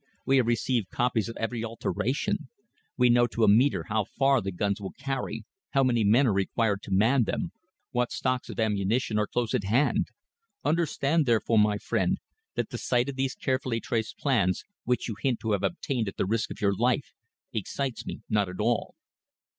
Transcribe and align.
We 0.25 0.37
have 0.37 0.47
received 0.47 0.89
copies 0.89 1.29
of 1.29 1.37
every 1.37 1.63
alteration. 1.63 2.49
We 2.97 3.11
know 3.11 3.27
to 3.27 3.43
a 3.43 3.47
metre 3.47 3.85
how 3.87 4.05
far 4.05 4.41
the 4.41 4.51
guns 4.51 4.81
will 4.81 4.93
carry, 4.97 5.45
how 5.73 5.83
many 5.83 6.03
men 6.03 6.25
are 6.25 6.33
required 6.33 6.81
to 6.85 6.91
man 6.91 7.25
them, 7.25 7.51
what 7.91 8.11
stocks 8.11 8.49
of 8.49 8.59
ammunition 8.59 9.19
are 9.19 9.27
close 9.27 9.53
at 9.53 9.63
hand. 9.65 10.07
Understand, 10.65 11.27
therefore, 11.27 11.59
my 11.59 11.77
friend, 11.77 12.17
that 12.55 12.71
the 12.71 12.79
sight 12.79 13.09
of 13.09 13.15
these 13.15 13.35
carefully 13.35 13.79
traced 13.79 14.17
plans, 14.17 14.63
which 14.85 15.07
you 15.07 15.13
hint 15.21 15.39
to 15.41 15.51
have 15.51 15.61
obtained 15.61 16.07
at 16.07 16.17
the 16.17 16.25
risk 16.25 16.49
of 16.49 16.61
your 16.61 16.75
life, 16.75 17.13
excites 17.53 18.03
me 18.03 18.21
not 18.27 18.49
at 18.49 18.59
all." 18.59 18.95